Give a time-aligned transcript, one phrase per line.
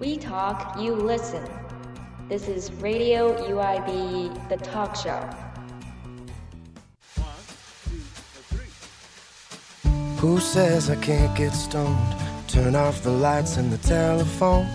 [0.00, 1.44] We talk, you listen.
[2.28, 5.20] This is Radio UIB, the talk show.
[10.18, 12.14] Who says I can't get stoned?
[12.48, 14.66] Turn off the lights and the telephone.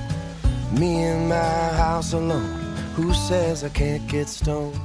[0.77, 2.59] Me in my house alone.
[2.95, 4.79] Who says I can't get stoned?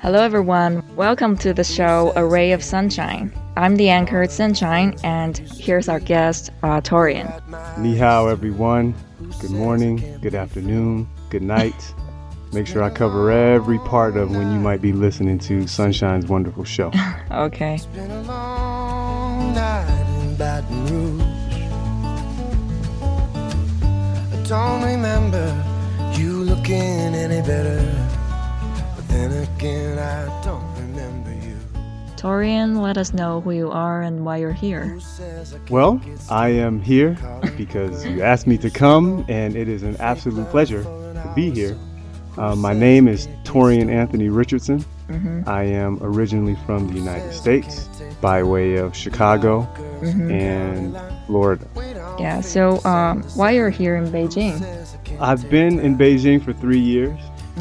[0.00, 0.82] Hello, everyone.
[0.96, 3.32] Welcome to the show A Ray of Sunshine.
[3.56, 7.28] I'm the anchor Sunshine, and here's our guest, uh, Torian.
[7.78, 8.94] Ni hao, everyone.
[9.40, 11.94] Good morning, good afternoon, good night.
[12.52, 16.64] Make sure I cover every part of when you might be listening to Sunshine's wonderful
[16.64, 16.90] show.
[17.30, 17.76] Okay.
[17.76, 21.22] It's been a long night in Baton Rouge.
[24.32, 25.64] I don't remember
[26.18, 27.01] you looking
[32.22, 34.84] Torian, let us know who you are and why you're here.
[34.84, 37.18] Who says I can't Well, I am here
[37.56, 41.76] because you asked me to come, and it is an absolute pleasure to be here.
[42.38, 44.84] Uh, my name is Torian Anthony Richardson.
[45.46, 47.88] I am originally from the United States
[48.20, 49.62] by way of Chicago
[50.02, 50.96] and
[51.26, 51.66] Florida.
[52.20, 54.64] Yeah, so um, why you're here in Beijing?
[55.20, 57.18] I've been in Beijing for three years,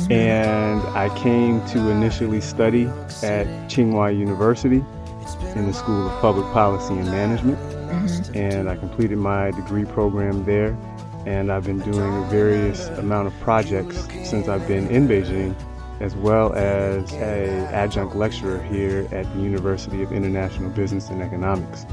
[0.09, 2.85] and I came to initially study
[3.23, 4.83] at Tsinghua University
[5.55, 7.59] in the School of Public Policy and Management,
[8.35, 10.77] and I completed my degree program there.
[11.25, 15.53] And I've been doing a various amount of projects since I've been in Beijing,
[15.99, 21.85] as well as a adjunct lecturer here at the University of International Business and Economics.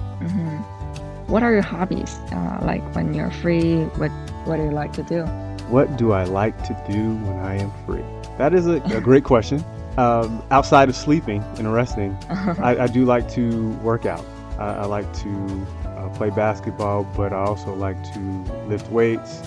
[1.26, 2.16] What are your hobbies?
[2.32, 4.10] Uh, like when you're free, what
[4.46, 5.26] what do you like to do?
[5.68, 8.04] What do I like to do when I am free?
[8.38, 9.64] That is a, a great question.
[9.96, 14.24] Um, outside of sleeping and resting, I, I do like to work out.
[14.58, 18.20] I, I like to uh, play basketball, but I also like to
[18.66, 19.42] lift weights.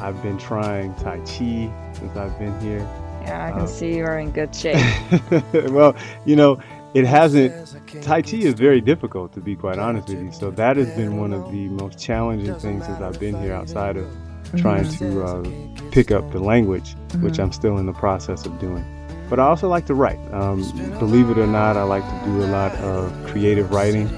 [0.00, 2.80] I've been trying Tai Chi since I've been here.
[3.22, 4.76] Yeah, I can Uh, see you're in good shape.
[5.70, 5.94] well,
[6.24, 6.58] you know,
[6.94, 7.52] it hasn't.
[8.02, 10.32] Tai Chi is very difficult, to be quite honest with you.
[10.32, 13.96] So that has been one of the most challenging things since I've been here, outside
[13.96, 14.06] of
[14.56, 15.44] trying to uh,
[15.90, 18.84] pick up the language, which I'm still in the process of doing.
[19.30, 20.18] But I also like to write.
[20.32, 20.62] Um,
[20.98, 24.08] believe it or not, I like to do a lot of creative writing.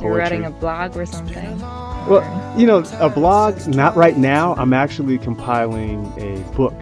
[0.00, 1.58] You're writing a blog or something?
[1.60, 3.66] Well, you know, a blog.
[3.66, 4.54] Not right now.
[4.54, 6.74] I'm actually compiling a book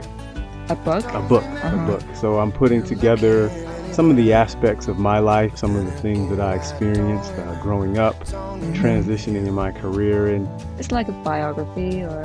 [0.69, 1.05] A book?
[1.15, 1.77] a book, Uh-huh.
[1.77, 2.03] a book.
[2.17, 3.51] So I'm putting together
[3.93, 7.63] some of the aspects of my life, some of the things that I experienced uh,
[7.63, 8.19] growing up,
[8.75, 12.25] transitioning in my career, and It's like a biography or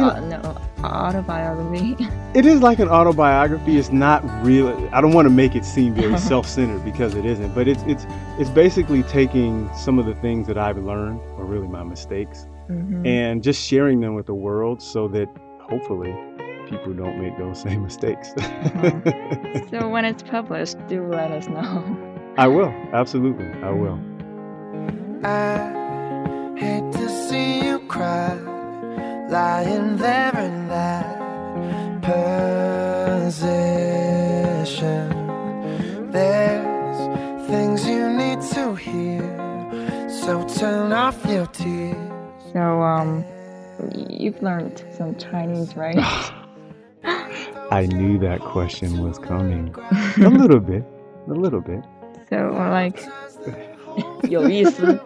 [0.00, 1.96] uh, no autobiography.
[2.34, 3.78] it is like an autobiography.
[3.78, 4.68] It's not real.
[4.92, 7.54] I don't want to make it seem very self-centered because it isn't.
[7.54, 8.06] But it's it's
[8.38, 13.06] it's basically taking some of the things that I've learned, or really my mistakes, Mhm.
[13.06, 15.28] and just sharing them with the world, so that
[15.60, 16.14] hopefully
[16.68, 18.32] people don't make those same mistakes.
[19.70, 21.84] So when it's published, do let us know.
[22.36, 23.46] I will absolutely.
[23.62, 23.98] I will.
[25.24, 28.36] I hate to see you cry,
[29.33, 31.05] lying there in that
[34.39, 35.09] position.
[36.11, 39.21] There's things you need to hear,
[40.09, 41.95] so turn off your tears.
[42.53, 43.23] So um,
[44.09, 45.97] you've learned some Chinese, right?
[47.71, 49.73] I knew that question was coming.
[50.17, 50.83] a little bit.
[51.27, 51.83] A little bit.
[52.29, 52.99] so like
[54.29, 54.99] 有意思.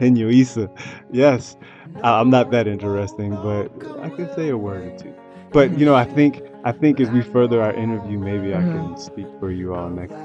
[0.00, 0.68] And Yoisa.
[1.12, 1.56] Yes.
[2.01, 3.71] I'm not that interesting, but
[4.01, 5.13] I can say a word or two.
[5.51, 8.97] But you know, I think I think as we further our interview, maybe I can
[8.97, 10.15] speak for you all next.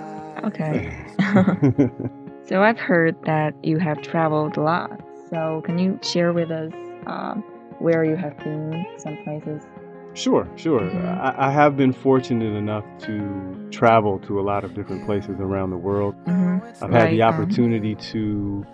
[0.45, 0.97] Okay.
[2.49, 5.01] so I've heard that you have traveled a lot.
[5.31, 6.73] So can you share with us
[7.07, 7.43] um,
[7.81, 9.63] where you have been, some places?
[10.15, 10.81] Sure, sure.
[10.81, 11.19] Mhm.
[11.19, 15.71] I, I have been fortunate enough to travel to a lot of different places around
[15.71, 16.15] the world.
[16.25, 16.85] Mm-hmm.
[16.85, 18.65] I've had the um, opportunity to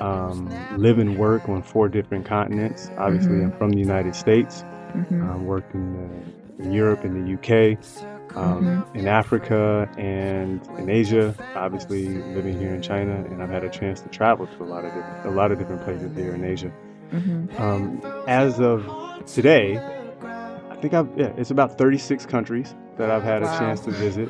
[0.00, 2.90] um, live and work on four different continents.
[2.98, 3.44] Obviously, Mhm.
[3.44, 4.64] I'm from the United States.
[4.92, 5.92] hmm um, worked in,
[6.58, 7.78] the, in Europe and the UK,
[8.36, 8.98] um, Mm-hmm.
[8.98, 11.34] in Africa and in Asia.
[11.54, 14.84] Obviously, living here in China, and I've had a chance to travel to a lot
[14.84, 16.70] of different, a lot of different places here in Asia.
[17.12, 18.84] hmm Um, as of
[19.26, 19.78] today,
[20.70, 23.58] I think I've yeah, it's about 36 countries that I've had a Wow.
[23.58, 24.28] chance to visit.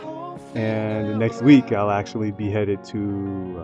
[0.55, 2.99] And next week, I'll actually be headed to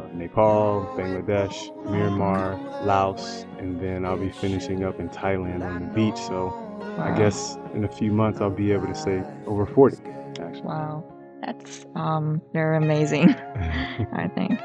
[0.05, 1.57] uh, Nepal, Bangladesh,
[1.87, 6.17] Myanmar, Laos, and then I'll be finishing up in Thailand on the beach.
[6.17, 6.53] So
[6.99, 9.97] I guess in a few months I'll be able to say over 40,
[10.41, 10.63] actually.
[10.63, 11.05] Wow.
[11.45, 13.31] That's um very amazing,
[14.13, 14.59] I think.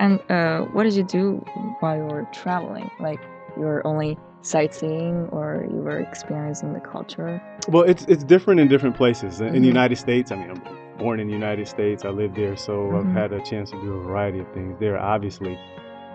[0.00, 1.36] And uh, what did you do
[1.80, 2.90] while you were traveling?
[3.00, 3.20] Like
[3.56, 7.40] you were only sightseeing or you were experiencing the culture?
[7.68, 9.40] Well, it's it's different in different places.
[9.40, 9.60] In Mhm.
[9.60, 10.62] the United States, I mean, I'm
[10.98, 12.04] born in the United States.
[12.04, 13.06] I lived there, so Mhm.
[13.08, 14.98] I've had a chance to do a variety of things there.
[14.98, 15.58] Obviously,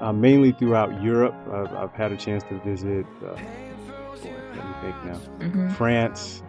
[0.02, 3.06] uh, mainly throughout Europe, I've, I've had a chance to visit.
[3.24, 5.48] Uh, boy, let me think now.
[5.48, 6.44] hmm France,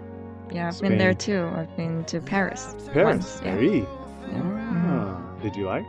[0.50, 1.48] Yeah, I've been there too.
[1.56, 2.74] I've been to Paris.
[2.92, 3.50] Paris, Once, yeah.
[3.54, 3.86] Paris.
[4.32, 4.38] Yeah.
[4.40, 4.90] Mhm.
[4.90, 5.84] Ah, Did you like?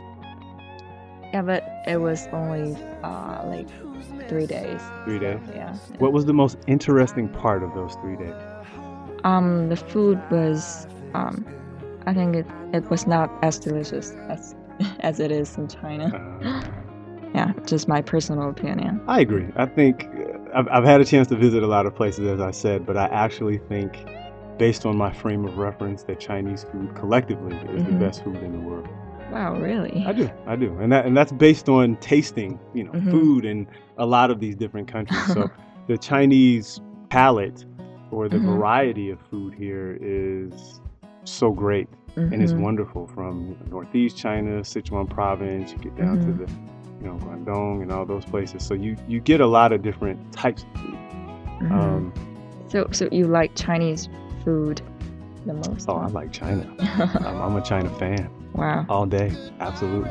[1.32, 3.68] yeah, but it was only uh, like
[4.28, 4.80] three days.
[5.04, 5.40] Three days.
[5.54, 5.74] Yeah.
[5.98, 8.34] What was the most interesting part of those three days?
[9.24, 11.44] Um, the food was, um,
[12.06, 14.54] I think it, it was not as delicious as
[15.00, 16.06] as it is in China.
[16.14, 16.80] Uh,
[17.34, 19.00] Yeah, just my personal opinion.
[19.08, 19.48] I agree.
[19.56, 22.40] I think uh, I've, I've had a chance to visit a lot of places, as
[22.40, 24.04] I said, but I actually think,
[24.56, 27.98] based on my frame of reference, that Chinese food collectively is the Mhm.
[27.98, 28.86] best food in the world.
[29.32, 30.04] Wow, really?
[30.06, 33.10] I do, I do, and that and that's based on tasting, you know, Mhm.
[33.10, 33.66] food in
[33.98, 35.26] a lot of these different countries.
[35.26, 35.50] So
[35.88, 37.64] the Chinese palate
[38.12, 38.44] or the Mhm.
[38.44, 40.80] variety of food here is
[41.24, 42.60] so great and it's Mhm.
[42.60, 45.72] wonderful from northeast China, Sichuan province.
[45.72, 46.26] You get down Mhm.
[46.26, 46.52] to the,
[47.00, 48.62] you know, Guangdong and all those places.
[48.62, 50.98] So you you get a lot of different types of food.
[51.60, 51.72] Mhm.
[51.72, 52.12] Um,
[52.68, 54.08] so, so you like Chinese
[54.44, 54.80] food
[55.46, 55.88] the most?
[55.88, 56.64] oh, I like China.
[57.26, 58.86] I'm, I'm a China fan wow.
[58.88, 59.32] all day.
[59.60, 60.10] Absolutely.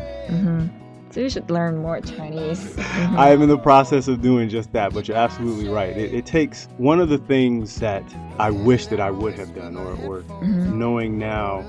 [1.14, 2.76] So you should learn more Chinese.
[2.80, 5.96] I am in the process of doing just that, but you're absolutely right.
[5.96, 8.04] It, it takes one of the things that
[8.40, 10.74] I wish that I would have done, or, or Mhm.
[10.74, 11.64] knowing now,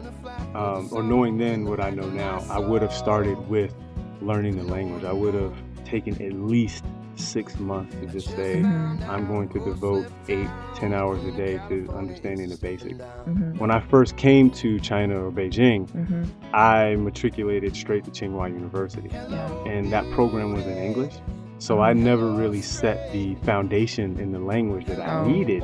[0.54, 3.74] um, or knowing then what I know now, I would have started with
[4.22, 5.04] learning the language.
[5.04, 5.52] I would have
[5.84, 6.82] taken at least
[7.16, 9.08] six months to just say, Mhm.
[9.08, 12.94] I'm going to devote eight, ten hours a day to understanding the basics.
[13.28, 13.58] Mhm.
[13.58, 16.26] When I first came to China or Beijing, Mhm.
[16.52, 19.48] I matriculated straight to Tsinghua University Yeah.
[19.66, 21.14] and that program was in English.
[21.58, 25.28] So I never really set the foundation in the language that I Oh.
[25.28, 25.62] needed.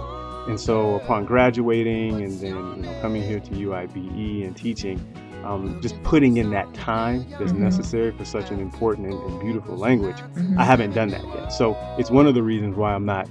[0.48, 4.98] And so upon graduating and then you know coming here to UIBE and teaching,
[5.44, 7.58] um, just putting in that time that's Mhm.
[7.60, 10.58] necessary for such an important and, and beautiful language, Mhm.
[10.58, 11.52] I haven't done that yet.
[11.52, 13.28] So it's one of the reasons why I'm not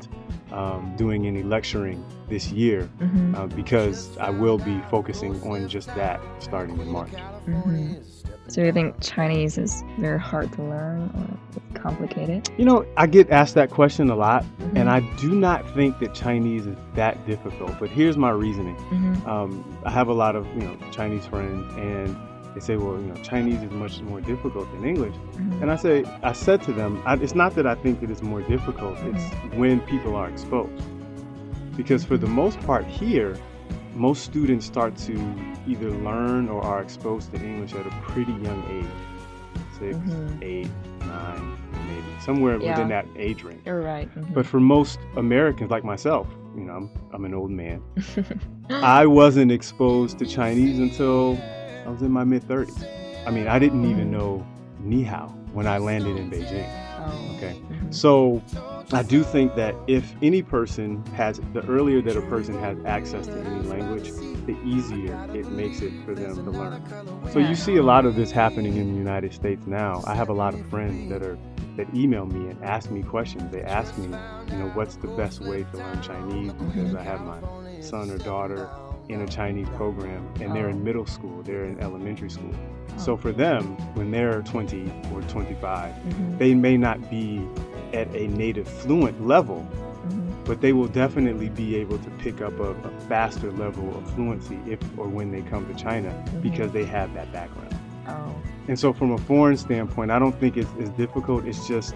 [0.52, 3.38] um, doing any lecturing this year Mhm.
[3.38, 7.12] uh, because I will be focusing on just that starting in March.
[8.50, 12.50] So you think Chinese is very hard to learn or complicated?
[12.58, 14.76] You know, I get asked that question a lot, Mhm.
[14.80, 17.74] and I do not think that Chinese is that difficult.
[17.80, 18.76] But here's my reasoning.
[18.92, 19.28] Mhm.
[19.28, 22.16] Um, I have a lot of you know Chinese friends, and
[22.56, 25.14] they say, well, you know, Chinese is much more difficult than English.
[25.38, 25.62] Mhm.
[25.62, 28.24] And I say, I said to them, I, it's not that I think that it's
[28.24, 28.98] more difficult.
[29.06, 29.24] It's
[29.56, 30.72] when people are exposed,
[31.78, 33.36] because for the most part here,
[33.96, 35.14] most students start to
[35.68, 40.42] either learn or are exposed to English at a pretty young age, 6 Mhm.
[40.44, 40.70] eight,
[41.02, 41.58] nine,
[41.88, 42.72] maybe somewhere Yeah.
[42.72, 43.62] within that age range.
[43.66, 44.10] You're right.
[44.16, 44.34] Mhm.
[44.34, 47.82] But for most Americans like myself, you know, I'm, I'm an old man.
[48.70, 51.38] I wasn't exposed to Chinese until
[51.86, 52.84] I was in my mid 30s.
[53.26, 54.12] I mean, I didn't even Mm.
[54.18, 54.46] know
[54.80, 56.68] ni hao when I landed in Beijing.
[57.00, 57.36] oh.
[57.38, 57.56] Okay.
[57.70, 57.94] Mhm.
[57.94, 58.42] So
[58.92, 63.28] I do think that if any person has, the earlier that a person has access
[63.28, 64.10] to any language,
[64.48, 66.82] the easier it makes it for them to learn.
[67.32, 70.02] So you see a lot of this happening in the United States now.
[70.08, 71.38] I have a lot of friends that are
[71.78, 73.52] that email me and ask me questions.
[73.52, 74.06] They ask me,
[74.52, 77.40] you know, what's the best way to learn Chinese because I have my
[77.80, 78.68] son or daughter
[79.08, 82.54] in a Chinese program and they're in middle school, they're in elementary school.
[82.98, 86.38] So for them, when they're 20 or 25, Mhm.
[86.38, 87.48] they may not be
[87.94, 89.68] at a native fluent level,
[90.08, 90.46] Mhm.
[90.46, 94.58] but they will definitely be able to pick up a, a faster level of fluency
[94.68, 97.76] if or when they come to China because they have that background.
[98.08, 98.34] Oh.
[98.68, 101.46] And so, from a foreign standpoint, I don't think it's, difficult.
[101.46, 101.96] It's just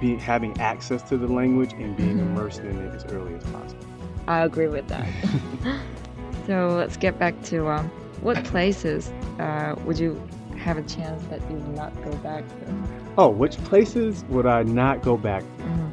[0.00, 2.22] being having access to the language and being Mhm.
[2.22, 3.84] immersed in it as early as possible.
[4.28, 5.06] I agree with that.
[6.46, 7.90] so let's get back to um,
[8.22, 10.20] what places uh, would you
[10.64, 12.74] have a chance that you would not go back to?
[13.18, 15.62] Oh, which places would I not go back to?
[15.64, 15.90] Mhm.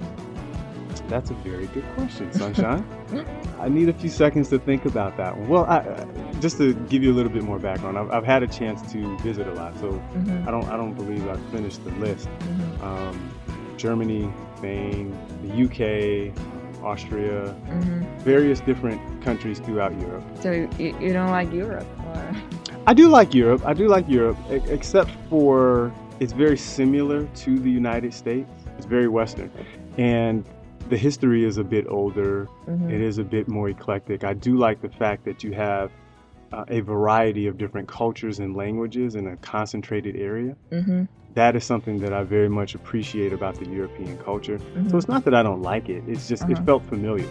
[1.10, 2.86] That's a very good question, Sunshine.
[3.60, 5.50] I need a few seconds to think about that one.
[5.50, 6.06] Well, I, uh,
[6.40, 9.18] just to give you a little bit more background, I've, I've had a chance to
[9.20, 10.48] visit a lot, so Mhm.
[10.48, 12.30] I don't I don't believe I've finished the list.
[12.40, 12.84] Mhm.
[12.84, 13.32] Um,
[13.78, 15.14] Germany, Spain,
[15.44, 16.32] the UK,
[16.84, 18.06] Austria, Mhm.
[18.20, 20.24] various different countries throughout Europe.
[20.40, 22.24] So you, you don't like Europe, or
[22.88, 23.62] I do like Europe.
[23.66, 28.50] I do like Europe, except for it's very similar to the United States.
[28.78, 29.52] It's very Western,
[29.98, 30.44] and
[30.90, 32.48] the history is a bit older.
[32.68, 32.92] Mhm.
[32.92, 34.24] It is a bit more eclectic.
[34.24, 35.92] I do like the fact that you have
[36.52, 40.56] uh, a variety of different cultures and languages in a concentrated area.
[40.72, 41.08] Mhm.
[41.34, 44.58] that is something that I very much appreciate about the European culture.
[44.58, 44.90] Mm-hmm.
[44.90, 46.54] So it's not that I don't like it, it's just uh-huh.
[46.54, 47.26] it felt familiar.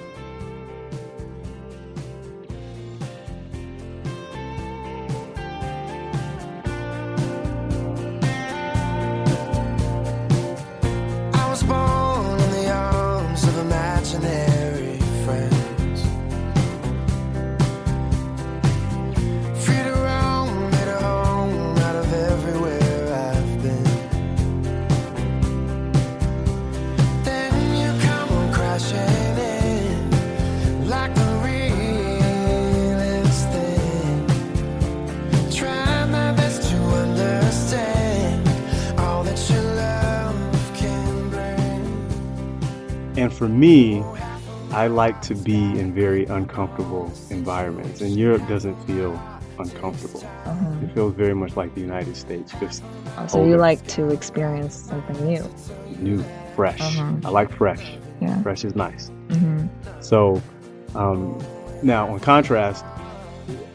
[43.20, 44.02] And for me,
[44.70, 49.12] I like to be in very uncomfortable environments, and Europe doesn't feel
[49.58, 50.24] uncomfortable.
[50.46, 50.82] Uh-huh.
[50.82, 52.50] It feels very much like the United States.
[52.58, 52.82] Just
[53.18, 55.44] oh, so you like to experience something new,
[55.98, 56.24] new,
[56.56, 56.80] fresh.
[56.80, 57.14] Uh-huh.
[57.26, 57.98] I like fresh.
[58.22, 58.40] Yeah.
[58.42, 59.10] Fresh is nice.
[59.28, 59.66] Mm-hmm.
[60.00, 60.40] So
[60.94, 61.38] um,
[61.82, 62.86] now, on contrast,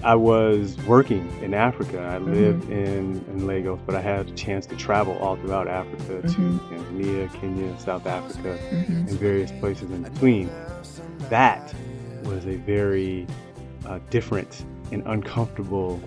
[0.03, 1.99] I was working in Africa.
[1.99, 2.33] I mm-hmm.
[2.33, 6.57] lived in, in Lagos, but I had a chance to travel all throughout Africa mm-hmm.
[6.59, 8.93] to Tanzania, Kenya, South Africa, mm-hmm.
[8.93, 10.49] and various places in between.
[11.29, 11.73] That
[12.23, 13.27] was a very
[13.85, 16.01] uh, different and uncomfortable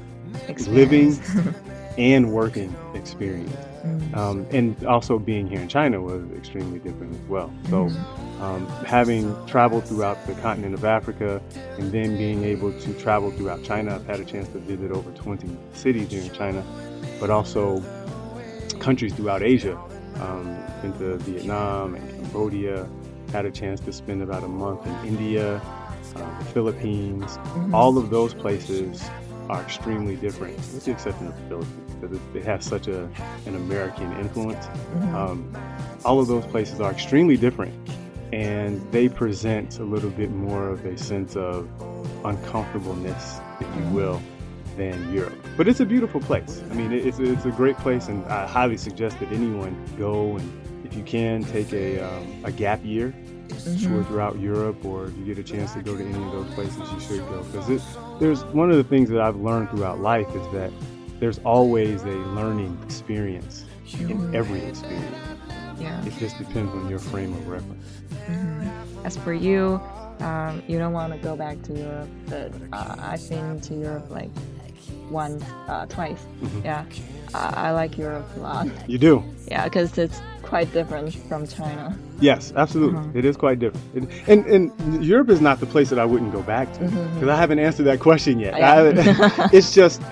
[0.46, 1.34] experience.
[1.34, 1.54] living
[1.98, 3.54] and working experience.
[3.84, 4.16] Mm.
[4.16, 7.52] Um, and also being here in China was extremely different as well.
[7.64, 8.40] So, mm.
[8.40, 11.42] um, having traveled throughout the continent of Africa
[11.78, 15.10] and then being able to travel throughout China, I've had a chance to visit over
[15.10, 16.64] 20 cities here in China,
[17.18, 17.82] but also
[18.78, 19.78] countries throughout Asia.
[20.20, 22.88] Um, been to Vietnam and Cambodia,
[23.32, 25.60] had a chance to spend about a month in India,
[26.16, 27.24] uh, the Philippines.
[27.24, 27.74] Mm-hmm.
[27.74, 29.02] All of those places
[29.48, 33.08] are extremely different, with the exception of the Philippines, because it, has such a
[33.46, 34.66] an American influence.
[34.66, 35.14] Mm-hmm.
[35.14, 35.56] Um,
[36.04, 37.74] all of those places are extremely different,
[38.32, 41.68] and they present a little bit more of a sense of
[42.24, 44.20] uncomfortableness, if you will,
[44.76, 45.34] than Europe.
[45.56, 46.62] But it's a beautiful place.
[46.70, 50.84] I mean, it's, it's a great place, and I highly suggest that anyone go and,
[50.84, 53.14] if you can, take a, um, a gap year
[53.48, 53.94] mm-hmm.
[53.94, 56.54] tour throughout Europe, or if you get a chance to go to any of those
[56.54, 57.42] places, you should go.
[57.44, 57.66] Because
[58.20, 60.72] there's one of the things that I've learned throughout life is that
[61.20, 64.10] there's always a learning experience mm-hmm.
[64.10, 65.16] in every experience.
[65.78, 66.04] Yeah.
[66.04, 67.86] It just depends on your frame of reference.
[68.26, 69.06] Mm-hmm.
[69.06, 69.80] As for you,
[70.20, 74.10] um, you don't want to go back to Europe, but uh, I've been to Europe
[74.10, 74.30] like
[75.10, 76.24] once, uh, twice.
[76.42, 76.64] Mm-hmm.
[76.64, 76.84] Yeah,
[77.34, 78.68] I, I like Europe a lot.
[78.88, 79.24] You do?
[79.46, 81.96] Yeah, because it's quite different from China.
[82.20, 82.98] Yes, absolutely.
[82.98, 83.10] Uh-huh.
[83.14, 83.84] It is quite different.
[83.94, 86.94] It, and and Europe is not the place that I wouldn't go back to because
[86.94, 87.30] mm-hmm.
[87.30, 88.54] I haven't answered that question yet.
[88.54, 90.02] I, it's just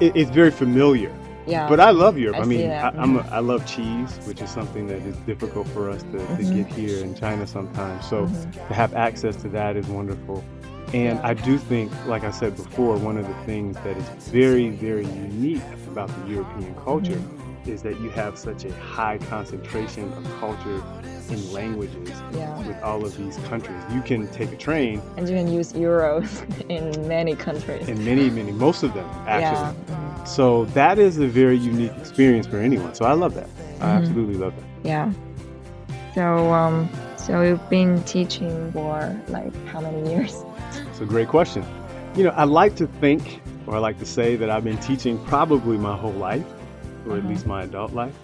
[0.00, 1.14] it, it's very familiar.
[1.46, 1.66] Yeah.
[1.66, 2.36] But I love Europe.
[2.36, 5.66] I, I mean, I, am a, I love cheese, which is something that is difficult
[5.68, 6.36] for us to, mm-hmm.
[6.36, 8.06] to get here in China sometimes.
[8.06, 8.50] So mm-hmm.
[8.50, 10.44] to have access to that is wonderful.
[10.92, 14.68] And I do think, like I said before, one of the things that is very,
[14.70, 17.70] very unique about the European culture mm-hmm.
[17.70, 20.82] is that you have such a high concentration of culture
[21.30, 22.56] in languages yeah.
[22.66, 23.76] with all of these countries.
[23.92, 25.02] You can take a train.
[25.16, 27.88] And you can use euros in many countries.
[27.88, 29.42] In many, many, most of them, actually.
[29.42, 29.96] Yeah.
[29.96, 30.26] Mm-hmm.
[30.26, 32.94] So that is a very unique experience for anyone.
[32.94, 33.46] So I love that.
[33.46, 33.82] Mm-hmm.
[33.82, 34.64] I absolutely love that.
[34.86, 35.12] Yeah.
[36.14, 40.44] So, um, so you've been teaching for like how many years?
[40.90, 41.64] It's a great question.
[42.16, 45.22] You know, I like to think, or I like to say that I've been teaching
[45.26, 46.44] probably my whole life,
[47.06, 47.18] or uh-huh.
[47.18, 48.14] at least my adult life.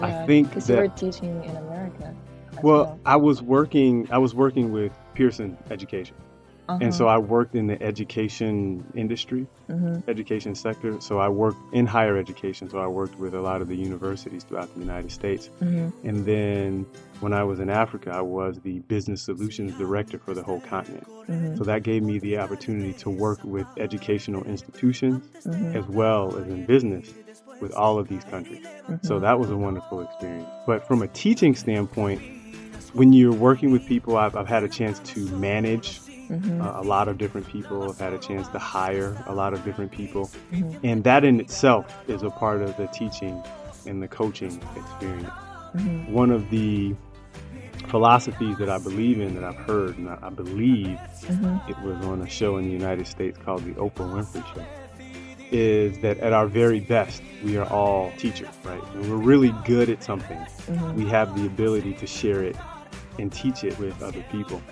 [0.00, 2.14] Yeah, I think because you were teaching in America.
[2.62, 4.08] Well, well, I was working.
[4.10, 6.16] I was working with Pearson Education,
[6.68, 6.78] uh-huh.
[6.80, 7.16] and so uh-huh.
[7.16, 10.08] I worked in the education industry, mm-hmm.
[10.08, 11.00] education sector.
[11.00, 12.68] So I worked in higher education.
[12.68, 16.06] So I worked with a lot of the universities throughout the United States, mm-hmm.
[16.06, 16.86] and then
[17.20, 21.06] when I was in Africa, I was the business solutions director for the whole continent.
[21.28, 21.56] Mm-hmm.
[21.56, 25.76] So that gave me the opportunity to work with educational institutions mm-hmm.
[25.76, 27.12] as well as in business
[27.60, 28.64] with all of these countries.
[28.64, 29.06] Mm-hmm.
[29.06, 30.48] So that was a wonderful experience.
[30.66, 32.22] But from a teaching standpoint,
[32.92, 36.60] when you're working with people, I've, I've had a chance to manage mm-hmm.
[36.60, 37.90] uh, a lot of different people.
[37.90, 40.30] I've had a chance to hire a lot of different people.
[40.52, 40.86] Mm-hmm.
[40.86, 43.42] And that in itself is a part of the teaching
[43.86, 45.28] and the coaching experience.
[45.28, 46.12] Mm-hmm.
[46.12, 46.94] One of the
[47.88, 51.70] philosophies that I believe in that I've heard, and I, I believe mm-hmm.
[51.70, 54.64] it was on a show in the United States called The Oprah Winfrey Show
[55.50, 58.82] is that at our very best, we are all teachers, right?
[58.94, 60.94] When we're really good at something, mm-hmm.
[60.94, 62.56] we have the ability to share it
[63.18, 64.62] and teach it with other people.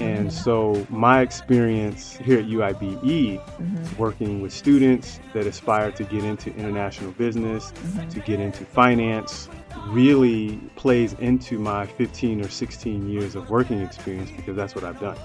[0.00, 0.30] And mm-hmm.
[0.30, 3.00] so my experience here at UIBE,
[3.40, 3.96] mm-hmm.
[4.00, 8.08] working with students that aspire to get into international business, mm-hmm.
[8.08, 9.48] to get into finance,
[9.88, 15.00] really plays into my 15 or 16 years of working experience because that's what I've
[15.00, 15.16] done.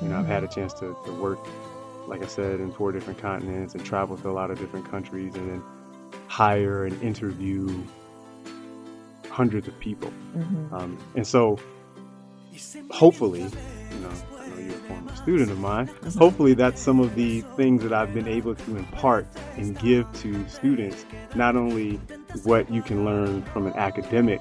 [0.00, 1.38] You know, I've had a chance to, to work,
[2.06, 5.34] like I said, in four different continents and travel to a lot of different countries
[5.34, 5.62] and then
[6.28, 7.68] hire and interview
[9.28, 10.12] hundreds of people.
[10.36, 10.74] Mm-hmm.
[10.74, 11.58] Um, and so
[12.90, 15.88] hopefully, you know, I know you're a former student of mine.
[15.88, 16.18] Mm-hmm.
[16.18, 20.48] Hopefully, that's some of the things that I've been able to impart and give to
[20.48, 21.06] students.
[21.34, 21.96] Not only
[22.44, 24.40] what you can learn from an academic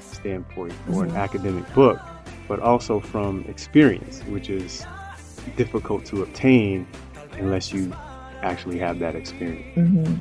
[0.00, 1.16] standpoint or an mm-hmm.
[1.18, 2.00] academic book,
[2.48, 4.84] but also from experience, which is
[5.56, 6.86] difficult to obtain
[7.38, 7.92] unless you
[8.42, 9.74] actually have that experience.
[9.74, 10.14] hmm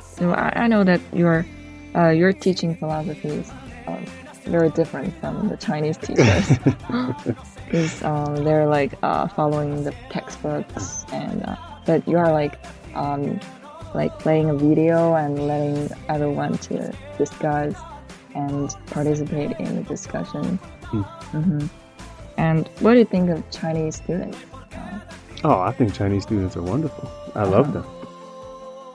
[0.00, 1.46] So I, I know that your
[1.94, 3.50] uh, your teaching philosophy is
[3.86, 4.04] um,
[4.44, 6.58] very different from the Chinese teachers.
[7.66, 12.54] Because um, they're like uh, following the textbooks, and uh, but you are like
[12.94, 13.40] um,
[13.92, 17.74] like playing a video and letting everyone to discuss
[18.36, 20.58] and participate in the discussion.
[20.84, 21.02] Hmm.
[21.02, 21.66] hmm
[22.38, 24.38] And what do you think of Chinese students?
[25.48, 27.08] Oh, I think Chinese students are wonderful.
[27.36, 27.86] I love them.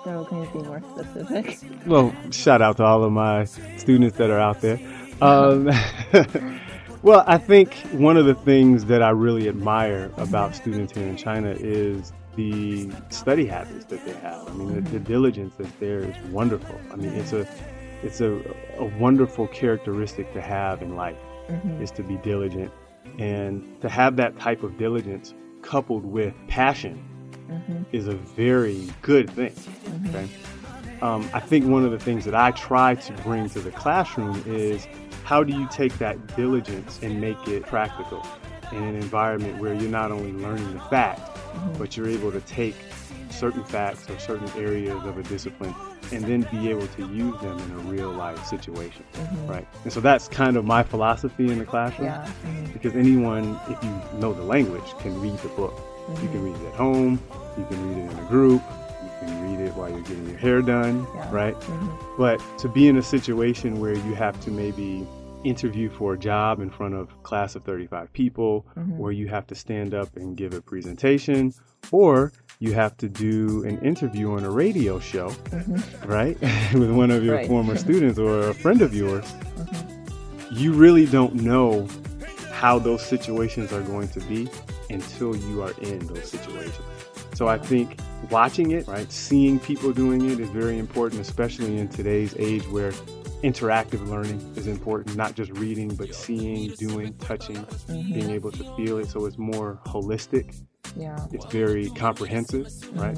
[0.03, 1.58] so can you be more specific?
[1.88, 3.46] Well, shout out to all of my
[3.77, 4.77] students that are out there.
[5.22, 5.70] Um,
[7.03, 11.15] well, I think one of the things that I really admire about students here in
[11.15, 14.50] China is the study habits that they have.
[14.50, 16.75] I mean, the, the diligence that's there is wonderful.
[16.91, 17.48] I mean, it's a
[18.03, 18.31] it's a,
[18.77, 21.17] a wonderful characteristic to have in life
[21.48, 22.72] hmm is to be diligent
[23.20, 26.96] and to have that type of diligence coupled with passion
[27.48, 29.53] hmm is a very good thing.
[30.10, 30.27] Okay.
[31.01, 34.41] Um, I think one of the things that I try to bring to the classroom
[34.46, 34.88] is
[35.24, 38.25] how do you take that diligence and make it practical
[38.72, 41.38] in an environment where you're not only learning the fact,
[41.77, 42.75] but you're able to take
[43.30, 45.75] certain facts or certain areas of a discipline
[46.12, 49.03] and then be able to use them in a real life situation,
[49.48, 49.68] right?
[49.84, 52.30] And so that's kind of my philosophy in the classroom Yeah.
[52.46, 52.74] mhm.
[52.74, 55.74] because anyone, if you know the language, can read the book.
[56.22, 57.20] You can read it at home,
[57.57, 58.62] you can read it in a group,
[59.03, 61.31] you can read it while you're getting your hair done, Yeah.
[61.31, 61.59] right?
[61.59, 61.90] Mhm.
[62.18, 65.07] But to be in a situation where you have to maybe
[65.44, 69.00] interview for a job in front of a class of 35 people, Mhm.
[69.00, 71.54] or you have to stand up and give a presentation,
[71.92, 75.32] or you have to do an interview on a radio show,
[76.06, 76.38] right?
[76.74, 77.48] With one of your Right.
[77.48, 79.25] former students or a friend of yours,
[79.58, 80.60] Mhm.
[80.60, 81.88] you really don't know
[82.51, 84.48] how those situations are going to be
[84.92, 86.77] until you are in those situations.
[87.34, 87.98] So I think
[88.30, 92.92] watching it, right, seeing people doing it is very important, especially in today's age where
[93.44, 98.98] interactive learning is important, not just reading, but seeing, doing, touching, being able to feel
[99.00, 99.08] it.
[99.10, 100.62] So it's more holistic.
[100.96, 101.18] Yeah.
[101.32, 103.18] It's very comprehensive, right?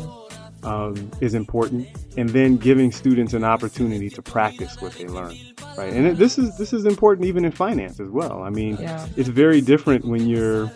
[0.64, 5.36] Um, is important, and then giving students an opportunity to practice what they learn,
[5.78, 5.92] right?
[5.92, 8.44] And it, this is this is important even in finance as well.
[8.44, 9.06] I mean, Yeah.
[9.18, 10.72] it's very different when you're.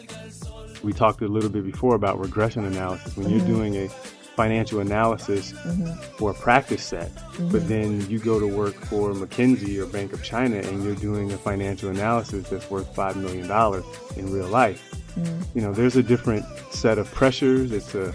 [0.83, 3.15] We talked a little bit before about regression analysis.
[3.15, 3.89] When you're doing a
[4.37, 5.91] financial analysis mm-hmm.
[6.17, 7.67] for a practice set, but mm-hmm.
[7.67, 11.37] then you go to work for McKinsey or Bank of China and you're doing a
[11.37, 13.83] financial analysis that's worth five million dollars
[14.15, 14.81] in real life.
[15.15, 15.57] Mm-hmm.
[15.57, 17.71] You know, there's a different set of pressures.
[17.71, 18.13] It's a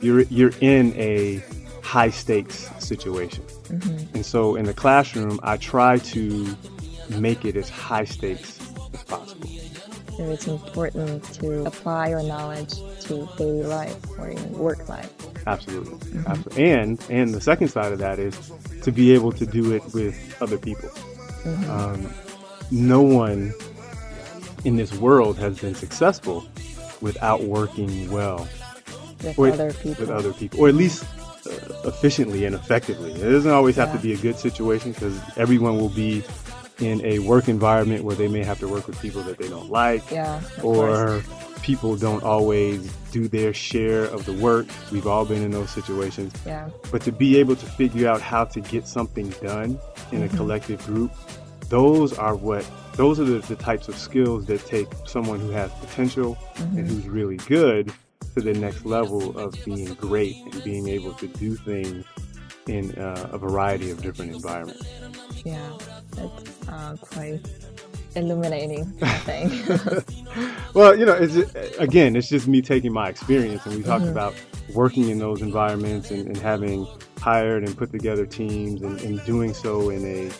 [0.00, 1.44] you're you're in a
[1.82, 3.44] high stakes situation,
[4.14, 6.56] and so in the classroom, I try to
[7.10, 8.58] make it as high stakes
[8.94, 9.48] as possible.
[10.16, 15.12] So it's important to apply your knowledge to daily life or in work life.
[15.48, 16.20] Absolutely.
[16.26, 16.70] Absolutely.
[16.70, 18.34] And and the second side of that is
[18.82, 20.90] to be able to do it with other people.
[21.68, 22.08] Um,
[22.70, 23.52] no one
[24.64, 26.46] in this world has been successful
[27.00, 28.46] without working well
[29.24, 30.00] With Or- other people.
[30.04, 31.04] with other people, or at least
[31.46, 33.12] uh, efficiently and effectively.
[33.12, 36.22] It doesn't always have to be a good situation because everyone will be
[36.80, 39.70] in a work environment where they may have to work with people that they don't
[39.70, 40.08] like.
[40.10, 40.36] Yeah.
[40.36, 41.24] of course.
[41.62, 44.66] People don't always do their share of the work.
[44.90, 46.32] We've all been in those situations.
[46.46, 46.70] Yeah.
[46.90, 49.78] But to be able to figure out how to get something done
[50.12, 51.12] in a collective group,
[51.68, 55.70] those are what those are the, the types of skills that take someone who has
[55.74, 57.92] potential and who's really good
[58.34, 62.04] to the next level of being great and being able to do things
[62.66, 64.86] in uh, a variety of different environments.
[65.44, 65.72] Yeah.
[66.12, 67.40] That's uh, quite
[68.14, 70.04] illuminating, I think.
[70.74, 74.02] Well, you know, it's just, again, it's just me taking my experience, and we talked
[74.02, 74.12] mm-hmm.
[74.12, 74.34] about
[74.74, 76.86] working in those environments and, and having
[77.18, 80.30] hired and put together teams, and, and doing so in a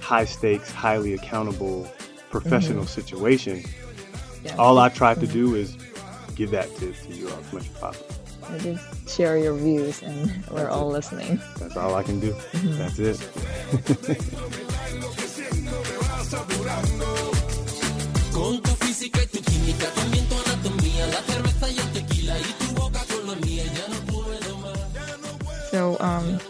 [0.00, 1.86] high stakes, highly accountable,
[2.30, 3.00] professional mm-hmm.
[3.00, 3.64] situation.
[4.42, 4.56] yeah.
[4.56, 5.32] All I try to mm-hmm.
[5.32, 5.76] do is
[6.34, 8.14] give that to, to you all as much as possible.
[8.48, 10.92] I just share your views, and we're That's all it.
[10.92, 11.40] listening.
[11.58, 12.34] That's all I can do.
[12.54, 13.20] That's it.
[18.34, 22.64] Con tu física y tu química, también tu anatomía, la cerveza y el tequila y
[22.64, 25.70] tu boca con la mía, ya no puedo más.
[25.70, 26.40] So, um,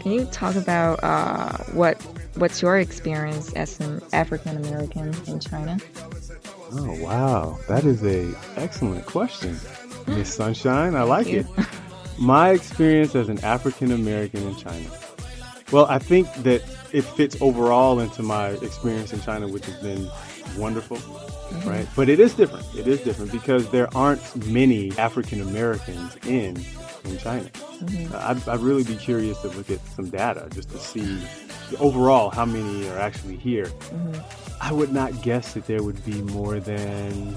[0.00, 2.02] can you talk about uh, what
[2.36, 5.78] what's your experience as an African American in China?
[6.72, 9.56] Oh wow, that is a excellent question,
[10.08, 10.96] Miss Sunshine.
[10.96, 11.46] I like it.
[12.18, 14.90] My experience as an African American in China.
[15.70, 20.08] Well, I think that it fits overall into my experience in China, which has been
[20.56, 21.68] wonderful, mm-hmm.
[21.68, 21.88] right?
[21.96, 22.66] But it is different.
[22.74, 26.64] It is different because there aren't many African Americans in
[27.04, 27.48] in China.
[27.50, 28.14] Mm-hmm.
[28.16, 31.20] I'd, I'd really be curious to look at some data just to see
[31.78, 33.66] overall how many are actually here.
[33.66, 34.20] Mm-hmm.
[34.62, 37.34] I would not guess that there would be more than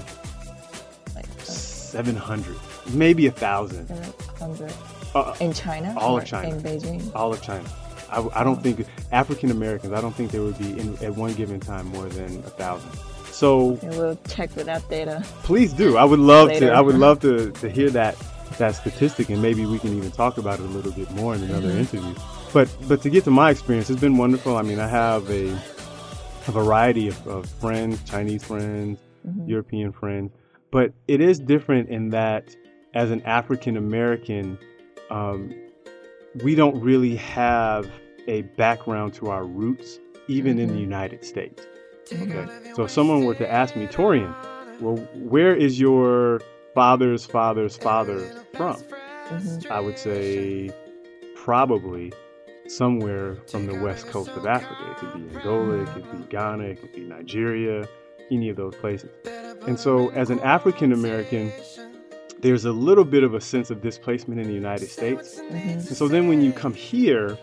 [1.14, 2.56] Like, uh, 700,
[2.94, 3.88] maybe a thousand.
[4.38, 4.72] hundred
[5.14, 5.94] Uh, in China?
[5.98, 6.48] All of China.
[6.48, 7.14] In Beijing?
[7.14, 7.68] all of China.
[8.10, 9.92] I, I don't think African Americans.
[9.92, 12.90] I don't think there would be in, at one given time more than a thousand.
[13.32, 15.22] So We will check with that data.
[15.44, 15.96] please do.
[15.96, 16.66] I would love Later.
[16.68, 16.72] to.
[16.72, 18.16] I would love to, to hear that
[18.56, 21.42] that statistic, and maybe we can even talk about it a little bit more in
[21.44, 22.14] another interview.
[22.52, 24.56] But but to get to my experience, it's been wonderful.
[24.56, 25.52] I mean, I have a
[26.48, 28.98] a variety of, of friends, Chinese friends,
[29.46, 30.32] European friends,
[30.70, 32.56] but it is different in that
[32.94, 34.58] as an African American,
[35.10, 35.54] um,
[36.42, 37.90] we don't really have
[38.26, 41.66] a background to our roots, even in the United States.
[42.12, 42.46] Okay.
[42.74, 44.34] So if someone were to ask me, Torian,
[44.80, 46.40] well, where is your
[46.74, 48.20] father's father's father
[48.54, 48.82] from?
[49.70, 50.70] I would say
[51.34, 52.12] probably
[52.66, 54.90] somewhere from the west coast of Africa.
[54.90, 57.88] It could be Angola, it could be Ghana, it could be Nigeria,
[58.30, 59.10] any of those places.
[59.66, 61.52] And so as an African American,
[62.40, 65.38] there's a little bit of a sense of displacement in the United States.
[65.50, 67.36] And so then when you come here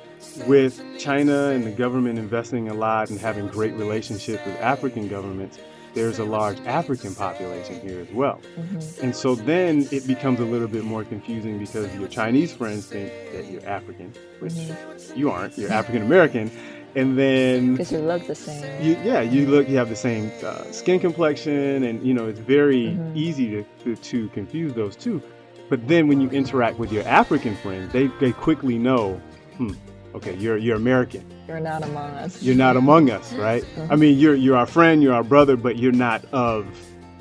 [0.48, 5.60] with China and the government investing a lot and having great relationships with African governments,
[5.94, 8.42] there's a large African population here as well.
[8.58, 9.06] Mm-hmm.
[9.06, 13.12] And so then it becomes a little bit more confusing because your Chinese friends think
[13.32, 15.18] that you're African, which mm-hmm.
[15.18, 16.52] you aren't, you're African American.
[16.96, 18.82] And then Because you look the same.
[18.82, 22.40] you, yeah, you look, you have the same uh, skin complexion, and you know it's
[22.40, 25.22] very easy to, to to confuse those two.
[25.70, 29.20] But then when you interact with your African friends, they they quickly know,
[29.58, 29.74] hmm,
[30.14, 31.26] okay, you're you're American.
[31.48, 32.42] You're not among us.
[32.42, 33.66] You're not among us, right?
[33.90, 36.66] I mean, you're you're our friend, you're our brother, but you're not of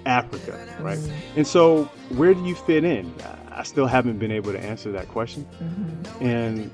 [0.06, 1.00] Africa, right?
[1.36, 3.12] And so, where do you fit in?
[3.24, 5.46] I- I still haven't been able to answer that question,
[6.20, 6.72] and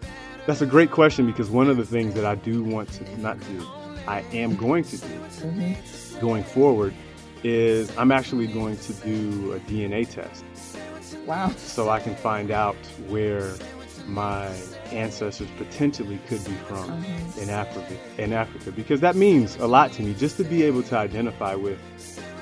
[0.51, 3.39] that's a great question because one of the things that I do want to not
[3.39, 3.65] do,
[4.09, 6.21] I am going to do mm-hmm.
[6.21, 6.93] going forward,
[7.45, 10.45] is I'm actually going to do a DNA test.
[11.25, 11.51] Wow.
[11.57, 12.75] so I can find out
[13.07, 13.55] where
[14.07, 14.49] my
[14.91, 17.41] ancestors potentially could be from mm-hmm.
[17.41, 20.15] in Africa in Africa because that means a lot to me.
[20.15, 21.79] Just to be able to identify with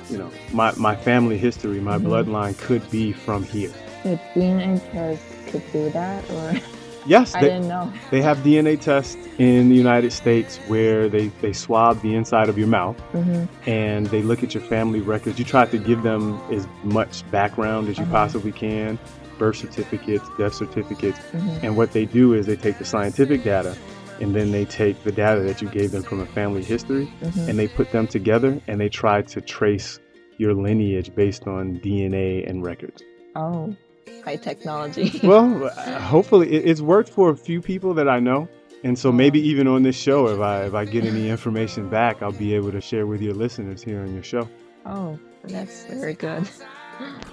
[0.09, 2.07] you know my, my family history my mm-hmm.
[2.07, 3.71] bloodline could be from here.
[4.01, 6.59] The DNA test could do that, or
[7.09, 7.91] yes I they, didn't know.
[8.11, 12.57] they have DNA tests in the United States where they, they swab the inside of
[12.57, 13.45] your mouth mm-hmm.
[13.69, 15.39] and they look at your family records.
[15.39, 18.13] You try to give them as much background as you uh-huh.
[18.13, 18.97] possibly can
[19.39, 21.17] birth certificates, death certificates.
[21.17, 21.65] Mm-hmm.
[21.65, 23.75] And what they do is they take the scientific data
[24.21, 27.49] and then they take the data that you gave them from a family history mm-hmm.
[27.49, 29.99] and they put them together and they try to trace
[30.37, 33.01] your lineage based on DNA and records.
[33.35, 33.75] Oh,
[34.23, 35.19] high technology.
[35.23, 35.69] Well,
[35.99, 38.47] hopefully it's worked for a few people that I know.
[38.83, 39.49] And so maybe uh-huh.
[39.49, 42.71] even on this show, if I if I get any information back, I'll be able
[42.71, 44.47] to share with your listeners here on your show.
[44.85, 46.47] oh, that's very good.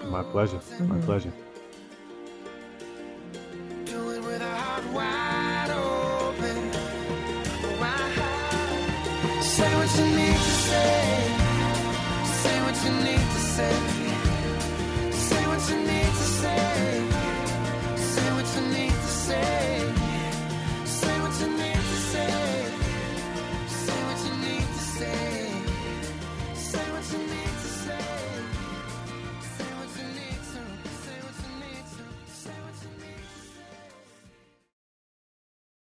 [0.08, 0.60] My pleasure.
[0.80, 1.00] My mm-hmm.
[1.02, 1.32] pleasure.